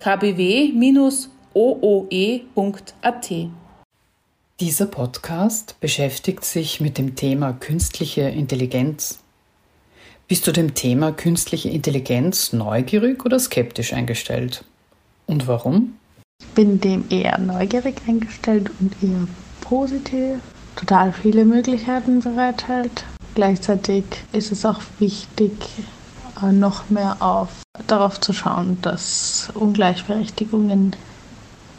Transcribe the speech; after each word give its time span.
kbw-ooe.at. 0.00 1.30
Dieser 4.60 4.86
Podcast 4.86 5.76
beschäftigt 5.80 6.44
sich 6.44 6.80
mit 6.80 6.98
dem 6.98 7.14
Thema 7.16 7.52
künstliche 7.52 8.22
Intelligenz. 8.22 9.20
Bist 10.28 10.46
du 10.46 10.52
dem 10.52 10.74
Thema 10.74 11.12
künstliche 11.12 11.68
Intelligenz 11.70 12.52
neugierig 12.52 13.24
oder 13.24 13.38
skeptisch 13.38 13.92
eingestellt? 13.92 14.64
Und 15.26 15.46
warum? 15.46 15.94
Ich 16.40 16.48
bin 16.48 16.80
dem 16.80 17.04
eher 17.08 17.38
neugierig 17.38 17.96
eingestellt 18.06 18.70
und 18.80 18.94
eher 19.02 19.26
positiv. 19.60 20.38
Total 20.76 21.12
viele 21.12 21.44
Möglichkeiten 21.44 22.20
bereithält. 22.20 23.04
Gleichzeitig 23.34 24.04
ist 24.32 24.52
es 24.52 24.64
auch 24.64 24.80
wichtig, 24.98 25.52
noch 26.52 26.90
mehr 26.90 27.16
auf, 27.20 27.48
darauf 27.86 28.20
zu 28.20 28.32
schauen, 28.32 28.78
dass 28.82 29.48
Ungleichberechtigungen 29.54 30.96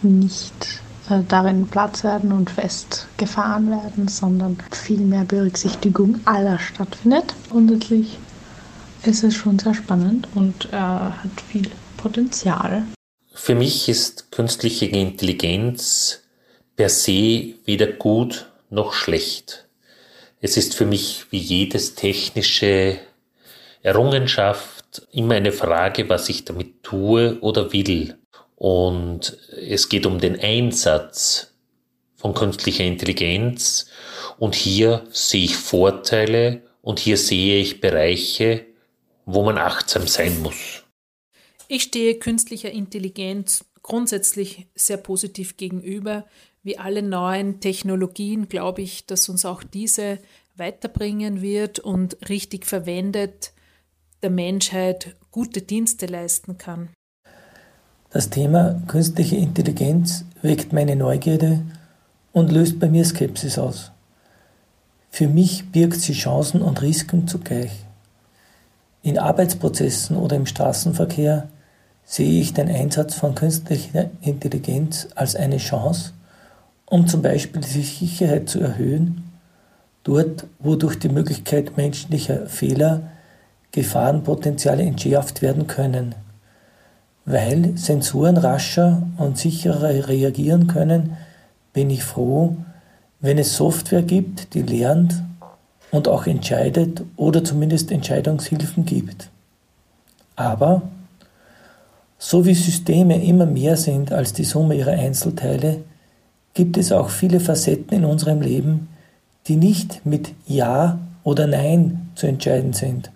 nicht 0.02 0.82
äh, 1.10 1.22
darin 1.28 1.68
Platz 1.68 2.04
werden 2.04 2.32
und 2.32 2.50
festgefahren 2.50 3.70
werden, 3.70 4.08
sondern 4.08 4.58
viel 4.72 5.02
mehr 5.02 5.24
Berücksichtigung 5.24 6.20
aller 6.26 6.60
stattfindet. 6.60 7.34
Grundsätzlich 7.50 8.18
ist 9.04 9.24
es 9.24 9.36
schon 9.36 9.60
sehr 9.60 9.74
spannend 9.74 10.28
und 10.36 10.66
äh, 10.72 10.78
hat 10.78 11.42
viel 11.48 11.70
Potenzial. 11.98 12.84
Für 13.34 13.56
mich 13.56 13.90
ist 13.90 14.32
künstliche 14.32 14.86
Intelligenz 14.86 16.22
per 16.76 16.90
se 16.90 17.56
weder 17.66 17.88
gut 17.88 18.50
noch 18.70 18.94
schlecht. 18.94 19.68
Es 20.42 20.56
ist 20.56 20.76
für 20.76 20.86
mich 20.86 21.26
wie 21.32 21.40
jedes 21.40 21.96
technische 21.96 23.00
Errungenschaft 23.82 25.08
immer 25.12 25.36
eine 25.36 25.52
Frage, 25.52 26.10
was 26.10 26.30
ich 26.30 26.46
damit 26.46 26.84
tue 26.84 27.40
oder 27.42 27.72
will. 27.72 28.18
Und 28.56 29.38
es 29.56 29.88
geht 29.88 30.06
um 30.06 30.20
den 30.20 30.40
Einsatz 30.40 31.54
von 32.16 32.34
künstlicher 32.34 32.84
Intelligenz. 32.84 33.88
Und 34.38 34.56
hier 34.56 35.06
sehe 35.12 35.46
ich 35.46 35.56
Vorteile 35.56 36.64
und 36.82 37.00
hier 37.00 37.18
sehe 37.18 37.62
ich 37.62 37.80
Bereiche, 37.80 38.66
wo 39.26 39.44
man 39.44 39.58
achtsam 39.58 40.08
sein 40.08 40.42
muss. 40.42 40.84
Ich 41.68 41.84
stehe 41.84 42.16
künstlicher 42.16 42.72
Intelligenz 42.72 43.66
grundsätzlich 43.82 44.68
sehr 44.76 44.98
positiv 44.98 45.56
gegenüber. 45.56 46.26
Wie 46.64 46.78
alle 46.78 47.02
neuen 47.02 47.62
Technologien 47.62 48.50
glaube 48.50 48.82
ich, 48.82 49.06
dass 49.06 49.30
uns 49.30 49.46
auch 49.46 49.64
diese 49.64 50.20
weiterbringen 50.56 51.42
wird 51.42 51.80
und 51.80 52.18
richtig 52.28 52.66
verwendet 52.66 53.54
der 54.22 54.30
Menschheit 54.30 55.16
gute 55.31 55.62
Dienste 55.62 56.06
leisten 56.06 56.58
kann. 56.58 56.89
Das 58.09 58.30
Thema 58.30 58.81
künstliche 58.88 59.36
Intelligenz 59.36 60.26
weckt 60.42 60.73
meine 60.73 60.95
Neugierde 60.95 61.61
und 62.32 62.52
löst 62.52 62.80
bei 62.80 62.89
mir 62.89 63.05
Skepsis 63.05 63.58
aus. 63.60 63.92
Für 65.11 65.27
mich 65.27 65.71
birgt 65.71 66.02
sie 66.02 66.14
Chancen 66.14 66.61
und 66.61 66.82
Risiken 66.82 67.27
zugleich. 67.27 67.71
In 69.02 69.17
Arbeitsprozessen 69.17 70.17
oder 70.17 70.36
im 70.36 70.45
Straßenverkehr 70.45 71.48
sehe 72.04 72.42
ich 72.42 72.54
den 72.54 72.67
Einsatz 72.67 73.15
von 73.15 73.36
künstlicher 73.36 74.10
Intelligenz 74.21 75.08
als 75.15 75.36
eine 75.36 75.58
Chance, 75.58 76.14
um 76.86 77.08
zum 77.08 77.21
Beispiel 77.21 77.61
die 77.61 77.83
Sicherheit 77.83 78.49
zu 78.49 78.60
erhöhen, 78.60 79.32
dort, 80.04 80.48
wo 80.58 80.76
durch 80.76 80.98
die 80.98 81.10
Möglichkeit 81.10 81.77
menschlicher 81.77 82.48
Fehler 82.48 83.04
Gefahrenpotenziale 83.72 84.84
entschärft 84.84 85.42
werden 85.42 85.68
können. 85.68 86.16
Weil 87.26 87.78
Sensoren 87.78 88.38
rascher 88.38 89.04
und 89.18 89.38
sicherer 89.38 90.08
reagieren 90.08 90.68
können, 90.68 91.18
bin 91.74 91.90
ich 91.90 92.04
froh, 92.04 92.58
wenn 93.20 93.38
es 93.38 93.56
Software 93.56 94.02
gibt, 94.02 94.54
die 94.54 94.64
lernt 94.64 95.22
und 95.92 96.08
auch 96.08 96.26
entscheidet 96.26 97.04
oder 97.16 97.44
zumindest 97.44 97.92
Entscheidungshilfen 97.92 98.86
gibt. 98.86 99.30
Aber 100.36 100.84
so 102.18 102.46
wie 102.46 102.54
Systeme 102.54 103.24
immer 103.24 103.46
mehr 103.46 103.78
sind 103.78 104.12
als 104.12 104.34
die 104.34 104.44
Summe 104.44 104.76
ihrer 104.76 104.92
Einzelteile, 104.92 105.84
gibt 106.54 106.78
es 106.78 106.92
auch 106.92 107.10
viele 107.10 107.40
Facetten 107.40 107.98
in 107.98 108.06
unserem 108.06 108.42
Leben, 108.42 108.90
die 109.48 109.56
nicht 109.56 110.06
mit 110.06 110.34
Ja 110.46 111.00
oder 111.24 111.48
Nein 111.48 112.10
zu 112.16 112.28
entscheiden 112.28 112.74
sind, 112.74 113.12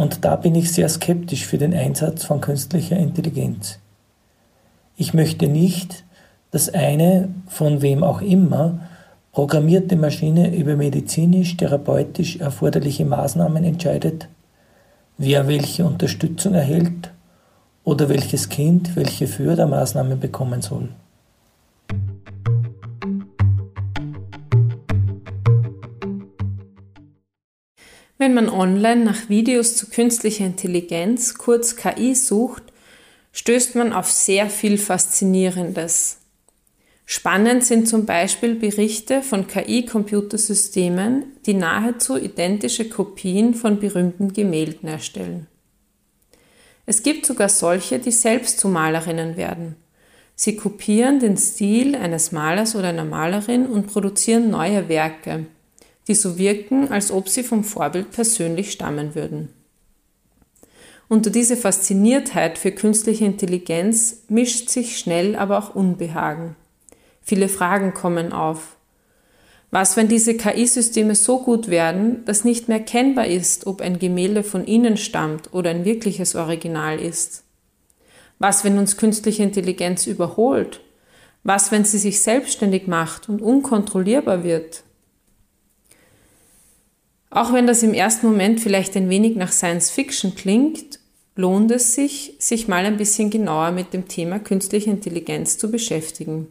und 0.00 0.24
da 0.24 0.36
bin 0.36 0.54
ich 0.54 0.72
sehr 0.72 0.88
skeptisch 0.88 1.44
für 1.44 1.58
den 1.58 1.74
Einsatz 1.74 2.24
von 2.24 2.40
künstlicher 2.40 2.96
Intelligenz. 2.96 3.78
Ich 4.96 5.12
möchte 5.12 5.46
nicht, 5.46 6.04
dass 6.52 6.72
eine, 6.72 7.28
von 7.46 7.82
wem 7.82 8.02
auch 8.02 8.22
immer, 8.22 8.80
programmierte 9.32 9.96
Maschine 9.96 10.56
über 10.56 10.74
medizinisch-therapeutisch 10.74 12.38
erforderliche 12.38 13.04
Maßnahmen 13.04 13.62
entscheidet, 13.62 14.28
wer 15.18 15.46
welche 15.48 15.84
Unterstützung 15.84 16.54
erhält 16.54 17.12
oder 17.84 18.08
welches 18.08 18.48
Kind 18.48 18.96
welche 18.96 19.26
Fördermaßnahmen 19.26 20.18
bekommen 20.18 20.62
soll. 20.62 20.88
Wenn 28.20 28.34
man 28.34 28.50
online 28.50 29.02
nach 29.02 29.30
Videos 29.30 29.76
zu 29.76 29.88
künstlicher 29.88 30.44
Intelligenz, 30.44 31.38
kurz 31.38 31.74
KI, 31.74 32.14
sucht, 32.14 32.64
stößt 33.32 33.76
man 33.76 33.94
auf 33.94 34.12
sehr 34.12 34.50
viel 34.50 34.76
Faszinierendes. 34.76 36.18
Spannend 37.06 37.64
sind 37.64 37.88
zum 37.88 38.04
Beispiel 38.04 38.56
Berichte 38.56 39.22
von 39.22 39.46
KI-Computersystemen, 39.46 41.32
die 41.46 41.54
nahezu 41.54 42.18
identische 42.18 42.90
Kopien 42.90 43.54
von 43.54 43.80
berühmten 43.80 44.34
Gemälden 44.34 44.90
erstellen. 44.90 45.46
Es 46.84 47.02
gibt 47.02 47.24
sogar 47.24 47.48
solche, 47.48 48.00
die 48.00 48.12
selbst 48.12 48.60
zu 48.60 48.68
Malerinnen 48.68 49.38
werden. 49.38 49.76
Sie 50.34 50.56
kopieren 50.56 51.20
den 51.20 51.38
Stil 51.38 51.94
eines 51.94 52.32
Malers 52.32 52.76
oder 52.76 52.88
einer 52.88 53.06
Malerin 53.06 53.64
und 53.64 53.86
produzieren 53.86 54.50
neue 54.50 54.90
Werke, 54.90 55.46
die 56.10 56.14
so 56.16 56.38
wirken, 56.38 56.90
als 56.90 57.12
ob 57.12 57.28
sie 57.28 57.44
vom 57.44 57.62
Vorbild 57.62 58.10
persönlich 58.10 58.72
stammen 58.72 59.14
würden. 59.14 59.48
Unter 61.08 61.30
diese 61.30 61.56
Fasziniertheit 61.56 62.58
für 62.58 62.72
künstliche 62.72 63.24
Intelligenz 63.24 64.24
mischt 64.28 64.68
sich 64.68 64.98
schnell 64.98 65.36
aber 65.36 65.56
auch 65.58 65.74
Unbehagen. 65.74 66.56
Viele 67.22 67.48
Fragen 67.48 67.94
kommen 67.94 68.32
auf. 68.32 68.76
Was, 69.70 69.96
wenn 69.96 70.08
diese 70.08 70.36
KI-Systeme 70.36 71.14
so 71.14 71.38
gut 71.38 71.68
werden, 71.68 72.24
dass 72.24 72.44
nicht 72.44 72.68
mehr 72.68 72.80
kennbar 72.80 73.28
ist, 73.28 73.68
ob 73.68 73.80
ein 73.80 74.00
Gemälde 74.00 74.42
von 74.42 74.66
ihnen 74.66 74.96
stammt 74.96 75.54
oder 75.54 75.70
ein 75.70 75.84
wirkliches 75.84 76.34
Original 76.34 76.98
ist? 76.98 77.44
Was, 78.40 78.64
wenn 78.64 78.78
uns 78.78 78.96
künstliche 78.96 79.44
Intelligenz 79.44 80.08
überholt? 80.08 80.80
Was, 81.44 81.70
wenn 81.70 81.84
sie 81.84 81.98
sich 81.98 82.20
selbstständig 82.20 82.88
macht 82.88 83.28
und 83.28 83.40
unkontrollierbar 83.40 84.42
wird? 84.42 84.82
Auch 87.30 87.52
wenn 87.52 87.66
das 87.66 87.84
im 87.84 87.94
ersten 87.94 88.26
Moment 88.26 88.60
vielleicht 88.60 88.96
ein 88.96 89.08
wenig 89.08 89.36
nach 89.36 89.52
Science 89.52 89.90
Fiction 89.90 90.34
klingt, 90.34 90.98
lohnt 91.36 91.70
es 91.70 91.94
sich, 91.94 92.34
sich 92.38 92.66
mal 92.66 92.84
ein 92.84 92.96
bisschen 92.96 93.30
genauer 93.30 93.70
mit 93.70 93.92
dem 93.92 94.08
Thema 94.08 94.40
künstliche 94.40 94.90
Intelligenz 94.90 95.56
zu 95.56 95.70
beschäftigen. 95.70 96.48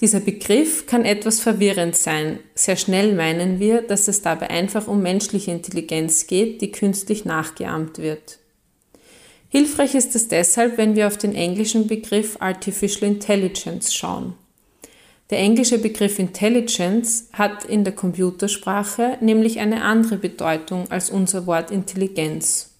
Dieser 0.00 0.20
Begriff 0.20 0.86
kann 0.86 1.04
etwas 1.04 1.40
verwirrend 1.40 1.96
sein. 1.96 2.38
Sehr 2.54 2.76
schnell 2.76 3.14
meinen 3.14 3.58
wir, 3.58 3.82
dass 3.82 4.08
es 4.08 4.22
dabei 4.22 4.48
einfach 4.48 4.86
um 4.86 5.02
menschliche 5.02 5.50
Intelligenz 5.50 6.26
geht, 6.26 6.62
die 6.62 6.70
künstlich 6.70 7.24
nachgeahmt 7.24 7.98
wird. 7.98 8.38
Hilfreich 9.48 9.94
ist 9.94 10.14
es 10.14 10.28
deshalb, 10.28 10.78
wenn 10.78 10.94
wir 10.94 11.06
auf 11.06 11.16
den 11.16 11.34
englischen 11.34 11.86
Begriff 11.86 12.36
Artificial 12.40 13.10
Intelligence 13.10 13.92
schauen. 13.92 14.34
Der 15.30 15.40
englische 15.40 15.78
Begriff 15.78 16.18
Intelligence 16.18 17.28
hat 17.34 17.64
in 17.66 17.84
der 17.84 17.94
Computersprache 17.94 19.18
nämlich 19.20 19.60
eine 19.60 19.82
andere 19.82 20.16
Bedeutung 20.16 20.90
als 20.90 21.10
unser 21.10 21.46
Wort 21.46 21.70
Intelligenz. 21.70 22.70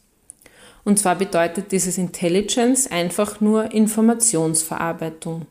Und 0.85 0.99
zwar 0.99 1.17
bedeutet 1.17 1.73
dieses 1.73 1.99
Intelligence 1.99 2.91
einfach 2.91 3.43
nur 3.43 3.73
Informationsverarbeitung. 3.73 5.47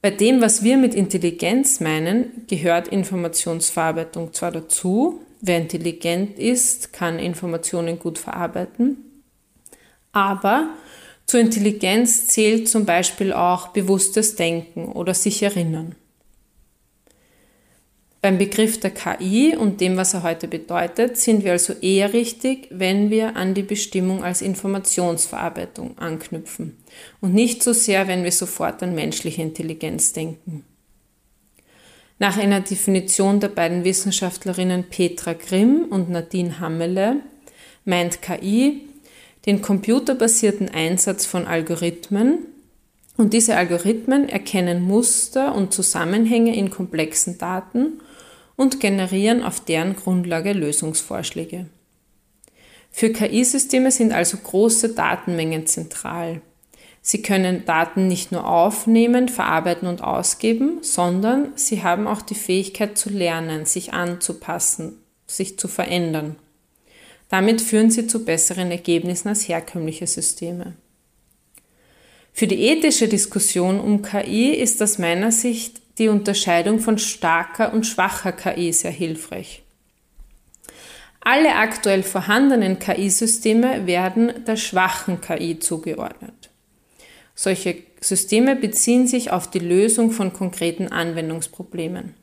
Bei 0.00 0.10
dem, 0.10 0.40
was 0.40 0.62
wir 0.62 0.78
mit 0.78 0.94
Intelligenz 0.94 1.80
meinen, 1.80 2.46
gehört 2.48 2.88
Informationsverarbeitung 2.88 4.32
zwar 4.32 4.52
dazu, 4.52 5.20
wer 5.42 5.58
intelligent 5.58 6.38
ist, 6.38 6.94
kann 6.94 7.18
Informationen 7.18 7.98
gut 7.98 8.18
verarbeiten, 8.18 8.96
aber 10.12 10.70
zur 11.30 11.38
Intelligenz 11.38 12.26
zählt 12.26 12.68
zum 12.68 12.84
Beispiel 12.84 13.32
auch 13.32 13.68
bewusstes 13.68 14.34
Denken 14.34 14.86
oder 14.90 15.14
sich 15.14 15.44
erinnern. 15.44 15.94
Beim 18.20 18.36
Begriff 18.36 18.80
der 18.80 18.90
KI 18.90 19.54
und 19.56 19.80
dem, 19.80 19.96
was 19.96 20.12
er 20.12 20.24
heute 20.24 20.48
bedeutet, 20.48 21.18
sind 21.18 21.44
wir 21.44 21.52
also 21.52 21.72
eher 21.74 22.12
richtig, 22.14 22.66
wenn 22.70 23.10
wir 23.10 23.36
an 23.36 23.54
die 23.54 23.62
Bestimmung 23.62 24.24
als 24.24 24.42
Informationsverarbeitung 24.42 25.96
anknüpfen 25.98 26.76
und 27.20 27.32
nicht 27.32 27.62
so 27.62 27.72
sehr, 27.72 28.08
wenn 28.08 28.24
wir 28.24 28.32
sofort 28.32 28.82
an 28.82 28.96
menschliche 28.96 29.42
Intelligenz 29.42 30.12
denken. 30.12 30.64
Nach 32.18 32.38
einer 32.38 32.60
Definition 32.60 33.38
der 33.38 33.50
beiden 33.50 33.84
Wissenschaftlerinnen 33.84 34.82
Petra 34.90 35.34
Grimm 35.34 35.86
und 35.90 36.10
Nadine 36.10 36.58
Hammele 36.58 37.20
meint 37.84 38.20
KI 38.20 38.89
den 39.46 39.62
computerbasierten 39.62 40.68
Einsatz 40.68 41.26
von 41.26 41.46
Algorithmen, 41.46 42.46
und 43.16 43.34
diese 43.34 43.54
Algorithmen 43.54 44.30
erkennen 44.30 44.82
Muster 44.82 45.54
und 45.54 45.74
Zusammenhänge 45.74 46.56
in 46.56 46.70
komplexen 46.70 47.36
Daten 47.36 48.00
und 48.56 48.80
generieren 48.80 49.42
auf 49.42 49.60
deren 49.60 49.94
Grundlage 49.94 50.54
Lösungsvorschläge. 50.54 51.66
Für 52.90 53.12
KI-Systeme 53.12 53.90
sind 53.90 54.12
also 54.12 54.38
große 54.38 54.94
Datenmengen 54.94 55.66
zentral. 55.66 56.40
Sie 57.02 57.22
können 57.22 57.64
Daten 57.64 58.08
nicht 58.08 58.32
nur 58.32 58.46
aufnehmen, 58.46 59.28
verarbeiten 59.28 59.86
und 59.86 60.02
ausgeben, 60.02 60.78
sondern 60.82 61.52
sie 61.56 61.82
haben 61.82 62.06
auch 62.06 62.22
die 62.22 62.34
Fähigkeit 62.34 62.98
zu 62.98 63.10
lernen, 63.10 63.64
sich 63.64 63.92
anzupassen, 63.92 64.98
sich 65.26 65.58
zu 65.58 65.68
verändern. 65.68 66.36
Damit 67.30 67.60
führen 67.62 67.90
sie 67.90 68.06
zu 68.06 68.24
besseren 68.24 68.70
Ergebnissen 68.70 69.28
als 69.28 69.48
herkömmliche 69.48 70.06
Systeme. 70.06 70.74
Für 72.32 72.46
die 72.46 72.60
ethische 72.60 73.08
Diskussion 73.08 73.80
um 73.80 74.02
KI 74.02 74.50
ist 74.50 74.82
aus 74.82 74.98
meiner 74.98 75.32
Sicht 75.32 75.80
die 75.98 76.08
Unterscheidung 76.08 76.80
von 76.80 76.98
starker 76.98 77.72
und 77.72 77.86
schwacher 77.86 78.32
KI 78.32 78.72
sehr 78.72 78.90
hilfreich. 78.90 79.62
Alle 81.20 81.54
aktuell 81.54 82.02
vorhandenen 82.02 82.78
KI-Systeme 82.78 83.86
werden 83.86 84.44
der 84.46 84.56
schwachen 84.56 85.20
KI 85.20 85.58
zugeordnet. 85.58 86.50
Solche 87.34 87.76
Systeme 88.00 88.56
beziehen 88.56 89.06
sich 89.06 89.30
auf 89.30 89.50
die 89.50 89.58
Lösung 89.58 90.12
von 90.12 90.32
konkreten 90.32 90.88
Anwendungsproblemen. 90.88 92.14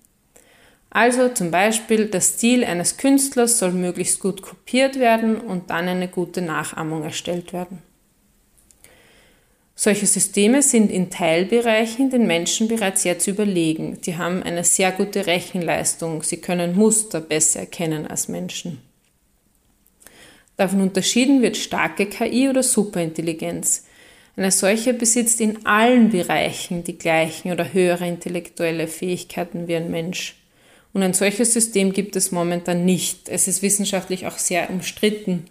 Also 0.97 1.29
zum 1.29 1.51
Beispiel 1.51 2.07
der 2.07 2.21
Stil 2.21 2.63
eines 2.63 2.97
Künstlers 2.97 3.59
soll 3.59 3.71
möglichst 3.71 4.19
gut 4.19 4.41
kopiert 4.41 4.97
werden 4.97 5.37
und 5.37 5.69
dann 5.69 5.87
eine 5.87 6.07
gute 6.07 6.41
Nachahmung 6.41 7.03
erstellt 7.03 7.53
werden. 7.53 7.83
Solche 9.75 10.07
Systeme 10.07 10.63
sind 10.63 10.89
in 10.89 11.11
Teilbereichen 11.11 12.09
den 12.09 12.25
Menschen 12.25 12.67
bereits 12.67 13.03
jetzt 13.03 13.27
überlegen. 13.27 14.01
Die 14.07 14.17
haben 14.17 14.41
eine 14.41 14.63
sehr 14.63 14.91
gute 14.91 15.27
Rechenleistung. 15.27 16.23
Sie 16.23 16.37
können 16.37 16.75
Muster 16.75 17.21
besser 17.21 17.59
erkennen 17.59 18.07
als 18.07 18.27
Menschen. 18.27 18.81
Davon 20.55 20.81
unterschieden 20.81 21.43
wird 21.43 21.57
starke 21.57 22.07
KI 22.07 22.49
oder 22.49 22.63
Superintelligenz. 22.63 23.85
Eine 24.35 24.49
solche 24.49 24.95
besitzt 24.95 25.41
in 25.41 25.63
allen 25.63 26.09
Bereichen 26.09 26.83
die 26.83 26.97
gleichen 26.97 27.51
oder 27.51 27.71
höhere 27.71 28.07
intellektuelle 28.07 28.87
Fähigkeiten 28.87 29.67
wie 29.67 29.75
ein 29.75 29.91
Mensch. 29.91 30.37
Und 30.97 31.03
ein 31.03 31.13
solches 31.13 31.53
System 31.53 31.93
gibt 31.93 32.15
es 32.15 32.31
momentan 32.31 32.83
nicht. 32.83 33.29
Es 33.29 33.47
ist 33.47 33.61
wissenschaftlich 33.61 34.25
auch 34.25 34.39
sehr 34.39 34.71
umstritten 34.71 35.45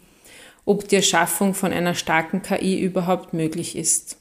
ob 0.66 0.88
die 0.88 0.96
Erschaffung 0.96 1.54
von 1.54 1.72
einer 1.72 1.94
starken 1.94 2.42
KI 2.42 2.78
überhaupt 2.78 3.32
möglich 3.32 3.76
ist. 3.76 4.18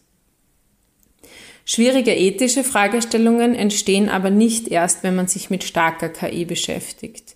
Schwierige 1.65 2.15
ethische 2.15 2.63
Fragestellungen 2.63 3.55
entstehen 3.55 4.07
aber 4.07 4.29
nicht 4.29 4.67
erst, 4.67 5.03
wenn 5.03 5.15
man 5.15 5.27
sich 5.27 5.49
mit 5.49 5.63
starker 5.63 6.09
KI 6.09 6.45
beschäftigt. 6.45 7.35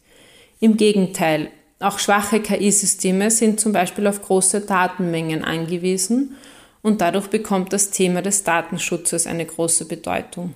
Im 0.60 0.78
Gegenteil, 0.78 1.50
auch 1.80 1.98
schwache 1.98 2.40
KI-Systeme 2.40 3.32
sind 3.32 3.60
zum 3.60 3.74
Beispiel 3.74 4.06
auf 4.06 4.22
große 4.22 4.62
Datenmengen 4.62 5.44
angewiesen 5.44 6.36
und 6.84 7.02
dadurch 7.02 7.28
bekommt 7.28 7.74
das 7.74 7.90
Thema 7.90 8.22
des 8.22 8.44
Datenschutzes 8.44 9.26
eine 9.26 9.46
große 9.46 9.86
Bedeutung. 9.86 10.54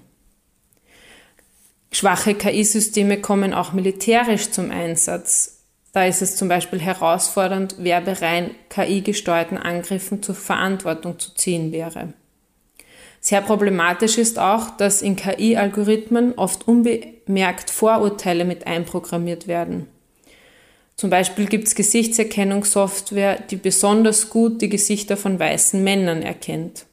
Schwache 1.94 2.36
KI-Systeme 2.36 3.22
kommen 3.22 3.54
auch 3.54 3.74
militärisch 3.74 4.52
zum 4.52 4.72
Einsatz. 4.72 5.60
Da 5.94 6.06
ist 6.06 6.24
es 6.24 6.36
zum 6.36 6.48
Beispiel 6.48 6.82
herausfordernd, 6.82 7.76
wer 7.78 8.02
bei 8.02 8.14
rein 8.14 8.52
KI-gesteuerten 8.70 9.60
Angriffen 9.60 10.24
zur 10.24 10.34
Verantwortung 10.34 11.20
zu 11.20 11.36
ziehen 11.36 11.72
wäre. 11.72 12.14
Sehr 13.20 13.42
problematisch 13.42 14.18
ist 14.18 14.40
auch, 14.40 14.72
dass 14.76 15.02
in 15.02 15.16
KI-Algorithmen 15.16 16.34
oft 16.34 16.68
unbemerkt 16.68 17.70
Vorurteile 17.70 18.44
mit 18.44 18.68
einprogrammiert 18.68 19.48
werden. 19.48 19.88
Zum 20.96 21.10
Beispiel 21.10 21.46
gibt 21.46 21.68
es 21.68 21.76
Gesichtserkennungssoftware, 21.76 23.40
die 23.40 23.56
besonders 23.56 24.30
gut 24.30 24.62
die 24.62 24.70
Gesichter 24.70 25.16
von 25.16 25.40
weißen 25.40 25.84
Männern 25.84 26.22
erkennt. 26.22 26.86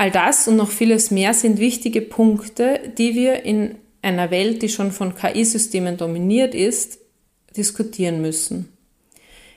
All 0.00 0.10
das 0.10 0.48
und 0.48 0.56
noch 0.56 0.70
vieles 0.70 1.10
mehr 1.10 1.34
sind 1.34 1.58
wichtige 1.58 2.00
Punkte, 2.00 2.80
die 2.96 3.14
wir 3.14 3.44
in 3.44 3.74
einer 4.00 4.30
Welt, 4.30 4.62
die 4.62 4.70
schon 4.70 4.92
von 4.92 5.14
KI-Systemen 5.14 5.98
dominiert 5.98 6.54
ist, 6.54 7.00
diskutieren 7.54 8.22
müssen. 8.22 8.72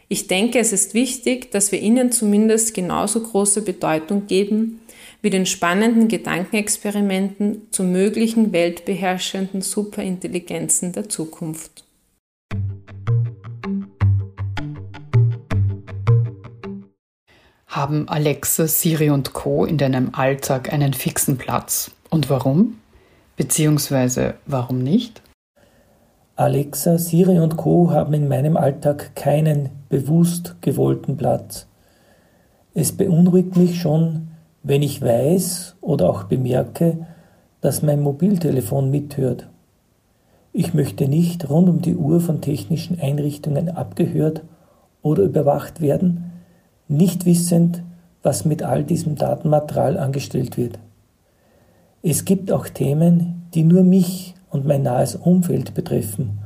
Ich 0.10 0.28
denke, 0.28 0.60
es 0.60 0.74
ist 0.74 0.94
wichtig, 0.94 1.52
dass 1.52 1.72
wir 1.72 1.80
ihnen 1.80 2.12
zumindest 2.12 2.74
genauso 2.74 3.22
große 3.22 3.62
Bedeutung 3.62 4.28
geben 4.28 4.82
wie 5.22 5.30
den 5.30 5.46
spannenden 5.46 6.10
Gedankenexperimenten 6.10 7.62
zu 7.72 7.86
möglichen 7.86 8.52
weltbeherrschenden 8.52 9.62
Superintelligenzen 9.62 10.92
der 10.92 11.08
Zukunft. 11.08 11.86
Haben 17.74 18.08
Alexa, 18.08 18.68
Siri 18.68 19.10
und 19.10 19.34
Co. 19.34 19.66
in 19.66 19.80
deinem 19.80 20.14
Alltag 20.14 20.72
einen 20.72 20.94
fixen 20.94 21.40
Platz? 21.40 21.90
Und 22.12 22.30
warum? 22.30 22.76
Beziehungsweise 23.36 24.36
warum 24.46 24.84
nicht? 24.84 25.24
Alexa, 26.36 27.00
Siri 27.00 27.40
und 27.40 27.58
Co. 27.58 27.90
haben 27.90 28.14
in 28.14 28.28
meinem 28.28 28.58
Alltag 28.58 29.16
keinen 29.16 29.72
bewusst 29.90 30.58
gewollten 30.62 31.18
Platz. 31.18 31.66
Es 32.76 32.92
beunruhigt 32.92 33.58
mich 33.58 33.82
schon, 33.82 34.28
wenn 34.62 34.84
ich 34.84 35.02
weiß 35.02 35.78
oder 35.82 36.12
auch 36.12 36.26
bemerke, 36.26 37.08
dass 37.62 37.82
mein 37.82 38.02
Mobiltelefon 38.02 38.92
mithört. 38.92 39.50
Ich 40.52 40.76
möchte 40.76 41.08
nicht 41.08 41.50
rund 41.50 41.70
um 41.70 41.82
die 41.82 41.96
Uhr 41.96 42.22
von 42.22 42.40
technischen 42.40 43.00
Einrichtungen 43.00 43.70
abgehört 43.70 44.44
oder 45.02 45.24
überwacht 45.24 45.82
werden, 45.82 46.33
nicht 46.88 47.26
wissend, 47.26 47.84
was 48.22 48.46
mit 48.46 48.64
all 48.64 48.84
diesem 48.84 49.16
Datenmaterial 49.16 49.98
angestellt 49.98 50.58
wird. 50.58 50.80
Es 52.02 52.26
gibt 52.26 52.52
auch 52.52 52.68
Themen, 52.68 53.44
die 53.54 53.64
nur 53.64 53.84
mich 53.84 54.36
und 54.50 54.66
mein 54.66 54.84
nahes 54.84 55.16
Umfeld 55.16 55.74
betreffen 55.74 56.40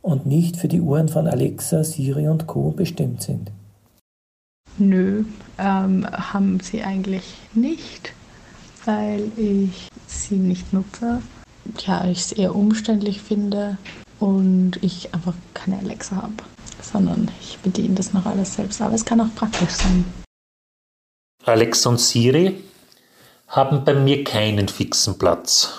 und 0.00 0.26
nicht 0.26 0.56
für 0.56 0.68
die 0.68 0.80
Uhren 0.80 1.08
von 1.08 1.26
Alexa, 1.26 1.84
Siri 1.84 2.28
und 2.28 2.46
Co. 2.46 2.70
bestimmt 2.70 3.22
sind. 3.22 3.50
Nö, 4.78 5.24
ähm, 5.58 6.06
haben 6.10 6.60
sie 6.60 6.82
eigentlich 6.82 7.24
nicht, 7.54 8.12
weil 8.84 9.30
ich 9.36 9.88
sie 10.06 10.36
nicht 10.36 10.72
nutze. 10.72 11.20
Ja, 11.86 12.04
ich 12.06 12.18
es 12.18 12.32
eher 12.32 12.56
umständlich 12.56 13.20
finde 13.20 13.76
und 14.18 14.82
ich 14.82 15.14
einfach 15.14 15.34
keine 15.54 15.78
Alexa 15.78 16.16
habe, 16.16 16.34
sondern 16.92 17.30
ich 17.40 17.58
bediene 17.58 17.94
das 17.94 18.12
noch 18.12 18.26
alles 18.26 18.54
selbst. 18.54 18.80
Aber 18.82 18.94
es 18.94 19.04
kann 19.04 19.20
auch 19.20 19.34
praktisch 19.34 19.70
sein. 19.70 20.04
Alexa 21.44 21.90
und 21.90 21.98
Siri 21.98 22.62
haben 23.48 23.84
bei 23.84 23.94
mir 23.94 24.22
keinen 24.24 24.68
fixen 24.68 25.18
Platz 25.18 25.70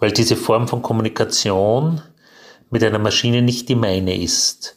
weil 0.00 0.10
diese 0.10 0.34
Form 0.34 0.66
von 0.66 0.82
Kommunikation 0.82 2.02
mit 2.70 2.82
einer 2.82 2.98
Maschine 2.98 3.42
nicht 3.42 3.68
die 3.68 3.74
meine 3.76 4.20
ist. 4.20 4.76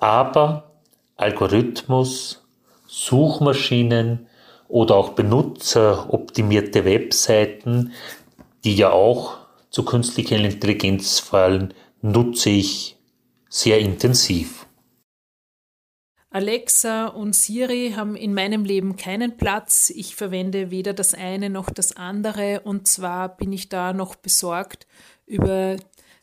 Aber 0.00 0.72
Algorithmus, 1.16 2.42
Suchmaschinen 2.86 4.26
oder 4.68 4.96
auch 4.96 5.10
benutzeroptimierte 5.10 6.84
Webseiten, 6.84 7.92
die 8.64 8.74
ja 8.74 8.90
auch 8.90 9.36
zu 9.70 9.84
künstlicher 9.84 10.36
Intelligenz 10.36 11.20
fallen, 11.20 11.74
nutze 12.02 12.50
ich 12.50 12.96
sehr 13.48 13.78
intensiv. 13.78 14.65
Alexa 16.36 17.06
und 17.06 17.34
Siri 17.34 17.94
haben 17.96 18.14
in 18.14 18.34
meinem 18.34 18.66
Leben 18.66 18.96
keinen 18.96 19.38
Platz. 19.38 19.88
Ich 19.88 20.16
verwende 20.16 20.70
weder 20.70 20.92
das 20.92 21.14
eine 21.14 21.48
noch 21.48 21.70
das 21.70 21.96
andere. 21.96 22.60
Und 22.60 22.86
zwar 22.86 23.34
bin 23.38 23.54
ich 23.54 23.70
da 23.70 23.94
noch 23.94 24.16
besorgt 24.16 24.86
über 25.24 25.78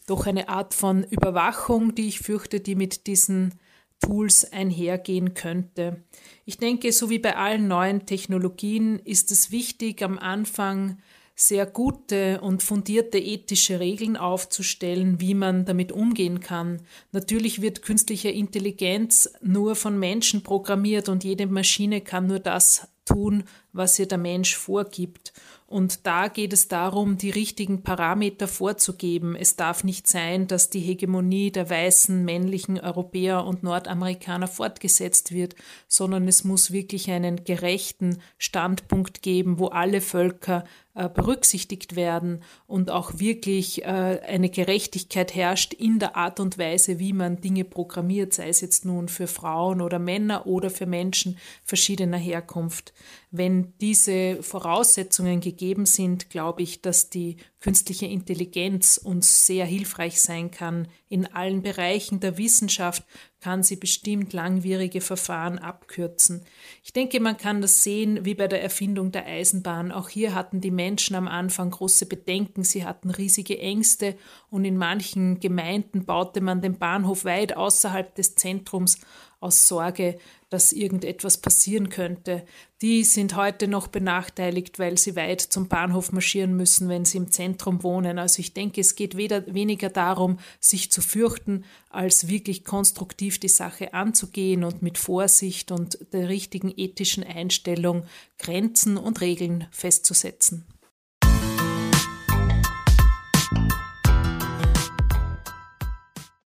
doch 0.05 0.27
eine 0.27 0.49
Art 0.49 0.75
von 0.75 1.03
Überwachung, 1.03 1.95
die 1.95 2.09
ich 2.09 2.19
fürchte, 2.19 2.59
die 2.59 2.75
mit 2.75 3.07
diesen 3.07 3.55
Tools 4.01 4.53
einhergehen 4.53 5.33
könnte. 5.33 6.03
Ich 6.45 6.59
denke, 6.59 6.91
so 6.91 7.09
wie 7.09 7.17
bei 7.17 7.35
allen 7.35 7.67
neuen 7.67 8.05
Technologien 8.05 8.99
ist 8.99 9.31
es 9.31 9.49
wichtig, 9.49 10.03
am 10.03 10.19
Anfang 10.19 10.99
sehr 11.35 11.65
gute 11.65 12.41
und 12.41 12.61
fundierte 12.61 13.17
ethische 13.17 13.79
Regeln 13.79 14.17
aufzustellen, 14.17 15.19
wie 15.19 15.33
man 15.33 15.65
damit 15.65 15.91
umgehen 15.91 16.39
kann. 16.39 16.81
Natürlich 17.11 17.61
wird 17.61 17.81
künstliche 17.81 18.29
Intelligenz 18.29 19.33
nur 19.41 19.75
von 19.75 19.97
Menschen 19.97 20.43
programmiert 20.43 21.09
und 21.09 21.23
jede 21.23 21.47
Maschine 21.47 22.01
kann 22.01 22.27
nur 22.27 22.39
das 22.39 22.87
tun, 23.05 23.43
was 23.73 23.99
ihr 23.99 24.07
der 24.07 24.17
Mensch 24.17 24.55
vorgibt. 24.55 25.33
Und 25.73 26.05
da 26.05 26.27
geht 26.27 26.53
es 26.53 26.67
darum, 26.67 27.17
die 27.17 27.31
richtigen 27.31 27.81
Parameter 27.81 28.47
vorzugeben. 28.47 29.35
Es 29.35 29.55
darf 29.55 29.83
nicht 29.83 30.07
sein, 30.07 30.45
dass 30.45 30.69
die 30.69 30.81
Hegemonie 30.81 31.51
der 31.51 31.67
weißen 31.67 32.23
männlichen 32.23 32.79
Europäer 32.79 33.43
und 33.43 33.63
Nordamerikaner 33.63 34.47
fortgesetzt 34.47 35.33
wird, 35.33 35.55
sondern 35.87 36.27
es 36.27 36.43
muss 36.43 36.71
wirklich 36.71 37.09
einen 37.09 37.43
gerechten 37.43 38.19
Standpunkt 38.37 39.23
geben, 39.23 39.57
wo 39.57 39.69
alle 39.69 40.01
Völker 40.01 40.63
äh, 40.95 41.09
berücksichtigt 41.09 41.95
werden 41.95 42.43
und 42.67 42.91
auch 42.91 43.17
wirklich 43.17 43.83
äh, 43.83 43.85
eine 44.27 44.51
Gerechtigkeit 44.51 45.33
herrscht 45.33 45.73
in 45.73 45.97
der 45.97 46.15
Art 46.15 46.39
und 46.39 46.59
Weise, 46.59 46.99
wie 46.99 47.13
man 47.13 47.41
Dinge 47.41 47.63
programmiert, 47.63 48.31
sei 48.31 48.49
es 48.49 48.61
jetzt 48.61 48.85
nun 48.85 49.07
für 49.07 49.25
Frauen 49.25 49.81
oder 49.81 49.97
Männer 49.97 50.45
oder 50.45 50.69
für 50.69 50.85
Menschen 50.85 51.39
verschiedener 51.63 52.19
Herkunft. 52.19 52.93
Wenn 53.31 53.62
diese 53.63 54.41
Voraussetzungen 54.41 55.39
gegeben 55.39 55.85
sind, 55.85 56.29
glaube 56.29 56.61
ich, 56.61 56.81
dass 56.81 57.09
die 57.09 57.37
künstliche 57.63 58.07
Intelligenz 58.07 58.97
uns 58.97 59.47
sehr 59.47 59.65
hilfreich 59.65 60.21
sein 60.21 60.51
kann. 60.51 60.89
In 61.07 61.33
allen 61.33 61.61
Bereichen 61.61 62.19
der 62.19 62.37
Wissenschaft 62.37 63.05
kann 63.39 63.63
sie 63.63 63.77
bestimmt 63.77 64.33
langwierige 64.33 64.99
Verfahren 64.99 65.59
abkürzen. 65.59 66.43
Ich 66.83 66.91
denke, 66.91 67.21
man 67.21 67.37
kann 67.37 67.61
das 67.61 67.81
sehen 67.81 68.25
wie 68.25 68.35
bei 68.35 68.49
der 68.49 68.61
Erfindung 68.61 69.13
der 69.13 69.25
Eisenbahn. 69.25 69.93
Auch 69.93 70.09
hier 70.09 70.35
hatten 70.35 70.59
die 70.59 70.71
Menschen 70.71 71.15
am 71.15 71.29
Anfang 71.29 71.71
große 71.71 72.05
Bedenken, 72.05 72.65
sie 72.65 72.83
hatten 72.83 73.09
riesige 73.09 73.57
Ängste 73.57 74.17
und 74.49 74.65
in 74.65 74.75
manchen 74.75 75.39
Gemeinden 75.39 76.03
baute 76.03 76.41
man 76.41 76.61
den 76.61 76.77
Bahnhof 76.77 77.23
weit 77.23 77.55
außerhalb 77.55 78.13
des 78.13 78.35
Zentrums 78.35 78.99
aus 79.43 79.67
Sorge, 79.67 80.17
dass 80.49 80.71
irgendetwas 80.71 81.37
passieren 81.37 81.89
könnte. 81.89 82.45
Die 82.81 83.03
sind 83.03 83.35
heute 83.35 83.67
noch 83.67 83.87
benachteiligt, 83.87 84.79
weil 84.79 84.97
sie 84.97 85.15
weit 85.15 85.41
zum 85.41 85.67
Bahnhof 85.67 86.11
marschieren 86.11 86.55
müssen, 86.55 86.87
wenn 86.89 87.05
sie 87.05 87.17
im 87.17 87.31
Zentrum 87.53 87.83
wohnen. 87.83 88.17
Also 88.17 88.39
ich 88.39 88.53
denke, 88.53 88.81
es 88.81 88.95
geht 88.95 89.15
weder, 89.15 89.53
weniger 89.53 89.89
darum, 89.89 90.39
sich 90.59 90.91
zu 90.91 91.01
fürchten, 91.01 91.65
als 91.89 92.27
wirklich 92.27 92.65
konstruktiv 92.65 93.39
die 93.39 93.47
Sache 93.47 93.93
anzugehen 93.93 94.63
und 94.63 94.81
mit 94.81 94.97
Vorsicht 94.97 95.71
und 95.71 95.99
der 96.11 96.29
richtigen 96.29 96.73
ethischen 96.75 97.23
Einstellung 97.23 98.03
Grenzen 98.39 98.97
und 98.97 99.21
Regeln 99.21 99.67
festzusetzen. 99.71 100.65